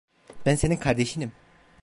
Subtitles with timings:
[0.45, 1.31] Ben senin kardeşinim.